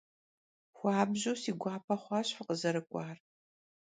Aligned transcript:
Xuabju 0.77 1.31
si 1.41 1.51
guape 1.61 1.95
xhuaş 2.03 2.27
fıkhızerık'uar. 2.37 3.17